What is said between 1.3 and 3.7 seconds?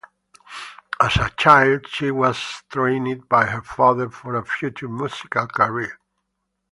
child, she was trained by her